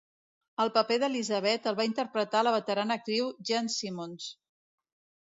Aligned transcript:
El 0.63 0.71
paper 0.77 0.97
d'Elisabet 1.03 1.69
el 1.73 1.77
va 1.81 1.87
interpretar 1.91 2.43
la 2.49 2.57
veterana 2.59 3.01
actriu 3.03 3.31
Jean 3.51 3.73
Simmons. 3.79 4.35